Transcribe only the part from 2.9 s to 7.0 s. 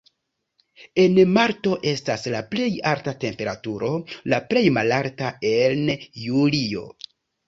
alta temperaturo, la plej malalta en julio.